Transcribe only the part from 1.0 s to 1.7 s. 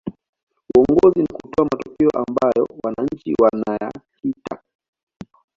ni kutoa